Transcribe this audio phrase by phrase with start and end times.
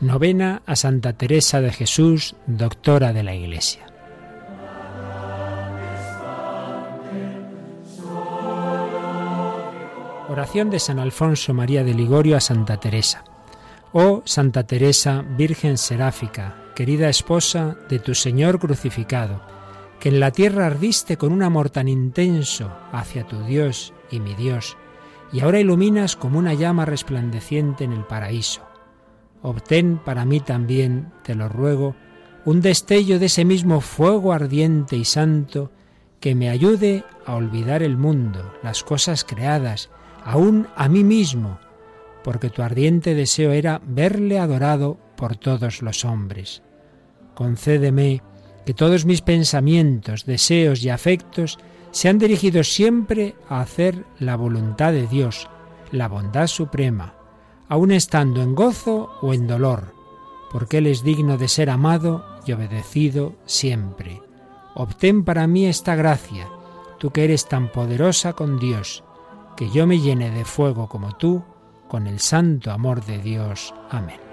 [0.00, 3.84] Novena a Santa Teresa de Jesús, doctora de la Iglesia.
[10.30, 13.24] Oración de San Alfonso María de Ligorio a Santa Teresa.
[13.92, 19.42] Oh Santa Teresa, Virgen Seráfica, querida esposa de tu Señor crucificado,
[19.98, 24.34] que en la tierra ardiste con un amor tan intenso hacia tu Dios y mi
[24.34, 24.78] Dios,
[25.30, 28.69] y ahora iluminas como una llama resplandeciente en el paraíso
[29.42, 31.94] obtén para mí también, te lo ruego,
[32.44, 35.70] un destello de ese mismo fuego ardiente y santo
[36.20, 39.90] que me ayude a olvidar el mundo, las cosas creadas,
[40.24, 41.58] aún a mí mismo,
[42.22, 46.62] porque tu ardiente deseo era verle adorado por todos los hombres.
[47.34, 48.22] Concédeme
[48.66, 51.58] que todos mis pensamientos, deseos y afectos
[51.90, 55.48] sean dirigidos siempre a hacer la voluntad de Dios,
[55.90, 57.14] la bondad suprema,
[57.70, 59.94] aun estando en gozo o en dolor,
[60.50, 64.20] porque Él es digno de ser amado y obedecido siempre.
[64.74, 66.48] Obtén para mí esta gracia,
[66.98, 69.04] tú que eres tan poderosa con Dios,
[69.56, 71.44] que yo me llene de fuego como tú,
[71.88, 73.72] con el santo amor de Dios.
[73.88, 74.29] Amén.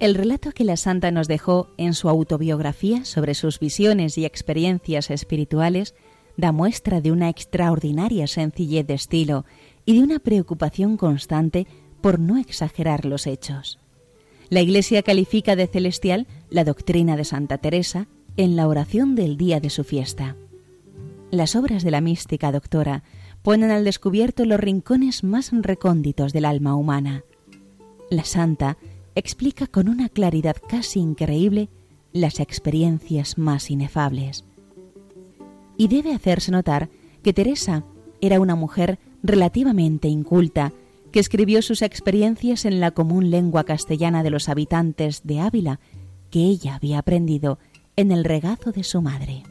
[0.00, 5.10] El relato que la santa nos dejó en su autobiografía sobre sus visiones y experiencias
[5.10, 5.94] espirituales
[6.38, 9.44] da muestra de una extraordinaria sencillez de estilo
[9.84, 11.66] y de una preocupación constante
[12.00, 13.79] por no exagerar los hechos.
[14.50, 19.60] La Iglesia califica de celestial la doctrina de Santa Teresa en la oración del día
[19.60, 20.36] de su fiesta.
[21.30, 23.04] Las obras de la mística doctora
[23.42, 27.22] ponen al descubierto los rincones más recónditos del alma humana.
[28.10, 28.76] La santa
[29.14, 31.68] explica con una claridad casi increíble
[32.12, 34.44] las experiencias más inefables.
[35.76, 36.90] Y debe hacerse notar
[37.22, 37.84] que Teresa
[38.20, 40.72] era una mujer relativamente inculta,
[41.10, 45.80] que escribió sus experiencias en la común lengua castellana de los habitantes de Ávila,
[46.30, 47.58] que ella había aprendido
[47.96, 49.42] en el regazo de su madre.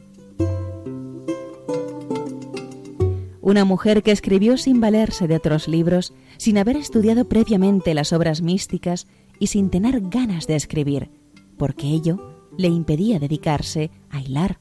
[3.42, 8.42] Una mujer que escribió sin valerse de otros libros, sin haber estudiado previamente las obras
[8.42, 9.08] místicas
[9.40, 11.10] y sin tener ganas de escribir,
[11.58, 14.60] porque ello le impedía dedicarse a hilar.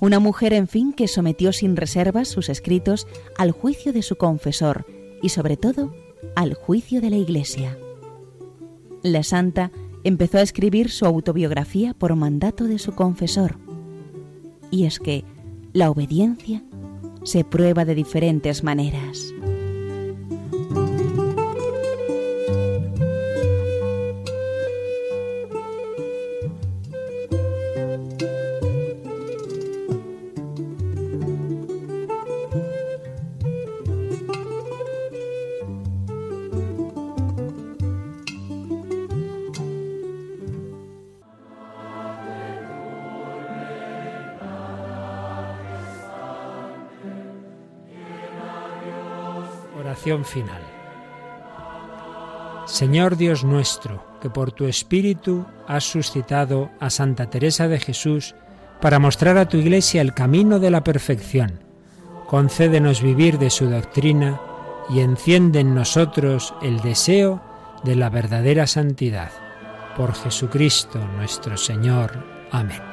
[0.00, 4.86] Una mujer, en fin, que sometió sin reservas sus escritos al juicio de su confesor
[5.20, 5.92] y, sobre todo,
[6.34, 7.76] al juicio de la Iglesia.
[9.02, 9.70] La santa
[10.04, 13.58] empezó a escribir su autobiografía por mandato de su confesor.
[14.70, 15.24] Y es que
[15.72, 16.62] la obediencia
[17.24, 19.32] se prueba de diferentes maneras.
[52.66, 58.34] Señor Dios nuestro, que por tu Espíritu has suscitado a Santa Teresa de Jesús
[58.80, 61.60] para mostrar a tu Iglesia el camino de la perfección,
[62.26, 64.40] concédenos vivir de su doctrina
[64.88, 67.42] y enciende en nosotros el deseo
[67.84, 69.30] de la verdadera santidad.
[69.96, 72.24] Por Jesucristo nuestro Señor.
[72.50, 72.91] Amén.